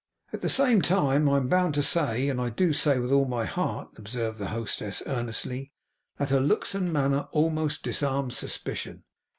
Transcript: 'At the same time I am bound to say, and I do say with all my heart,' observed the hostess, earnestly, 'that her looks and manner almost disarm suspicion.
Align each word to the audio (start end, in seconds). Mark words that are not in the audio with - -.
'At 0.33 0.41
the 0.41 0.49
same 0.49 0.81
time 0.81 1.29
I 1.29 1.37
am 1.37 1.47
bound 1.47 1.75
to 1.75 1.83
say, 1.83 2.27
and 2.27 2.41
I 2.41 2.49
do 2.49 2.73
say 2.73 2.97
with 2.97 3.11
all 3.11 3.25
my 3.25 3.45
heart,' 3.45 3.89
observed 3.99 4.39
the 4.39 4.47
hostess, 4.47 5.03
earnestly, 5.05 5.73
'that 6.17 6.31
her 6.31 6.39
looks 6.41 6.73
and 6.73 6.91
manner 6.91 7.27
almost 7.33 7.83
disarm 7.83 8.31
suspicion. 8.31 9.03